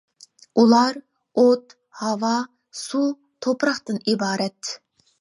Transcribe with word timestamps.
ئۇلار: 0.61 0.97
ئوت، 1.43 1.77
ھاۋا، 2.01 2.33
سۇ، 2.83 3.05
تۇپراقتىن 3.47 4.05
ئىبارەت. 4.09 4.77